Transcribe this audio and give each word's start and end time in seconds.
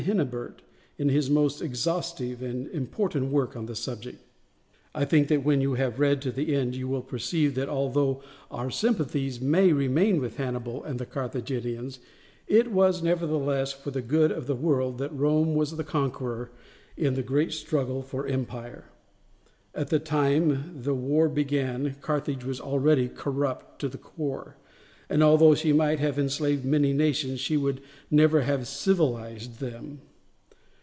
Hennebert 0.01 0.63
in 0.97 1.09
his 1.09 1.29
most 1.29 1.61
exhaustive 1.61 2.41
and 2.41 2.65
important 2.69 3.31
work 3.31 3.55
on 3.55 3.67
the 3.67 3.75
subject. 3.75 4.17
I 4.95 5.05
think 5.05 5.27
that 5.27 5.43
when 5.45 5.61
you 5.61 5.75
have 5.75 5.99
read 5.99 6.23
to 6.23 6.31
the 6.31 6.55
end 6.55 6.75
you 6.75 6.87
will 6.87 7.03
perceive 7.03 7.53
that 7.53 7.69
although 7.69 8.23
our 8.49 8.71
sympathies 8.71 9.39
may 9.39 9.71
remain 9.71 10.19
with 10.19 10.37
Hannibal 10.37 10.83
and 10.83 10.97
the 10.97 11.05
Carthaginians, 11.05 11.99
it 12.47 12.71
was 12.71 13.03
nevertheless 13.03 13.73
for 13.73 13.91
the 13.91 14.01
good 14.01 14.31
of 14.31 14.47
the 14.47 14.55
world 14.55 14.97
that 14.97 15.13
Rome 15.13 15.53
was 15.53 15.75
the 15.77 15.83
conqueror 15.83 16.49
in 16.97 17.13
the 17.13 17.21
great 17.21 17.51
struggle 17.53 18.01
for 18.01 18.25
empire. 18.25 18.85
At 19.75 19.89
the 19.91 19.99
time 19.99 20.81
the 20.81 20.95
war 20.95 21.29
began 21.29 21.95
Carthage 22.01 22.43
was 22.43 22.59
already 22.59 23.07
corrupt 23.07 23.77
to 23.81 23.87
the 23.87 23.99
core, 23.99 24.57
and 25.11 25.21
although 25.21 25.53
she 25.53 25.73
might 25.73 25.99
have 25.99 26.17
enslaved 26.17 26.63
many 26.63 26.93
nations 26.93 27.41
she 27.41 27.57
would 27.57 27.81
never 28.09 28.43
have 28.43 28.65
civilized 28.65 29.59
them. 29.59 29.99